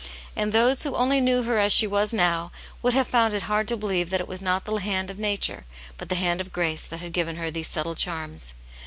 And 0.35 0.51
those 0.51 0.81
who 0.81 0.95
only 0.95 1.21
knew 1.21 1.43
her 1.43 1.59
as 1.59 1.71
she 1.71 1.85
was 1.85 2.11
now 2.11 2.51
would 2.81 2.95
have 2.95 3.07
found 3.07 3.35
it 3.35 3.43
hard 3.43 3.67
to 3.67 3.77
believe 3.77 4.09
that 4.09 4.19
it 4.19 4.27
was 4.27 4.41
not 4.41 4.65
the 4.65 4.75
hand 4.77 5.11
of 5.11 5.19
nature, 5.19 5.63
but 5.99 6.09
the 6.09 6.15
hand 6.15 6.41
of 6.41 6.51
grace 6.51 6.87
that 6.87 7.01
had 7.01 7.13
given 7.13 7.35
her 7.35 7.51
these 7.51 7.67
subtle 7.69 7.93
charms. 7.93 8.55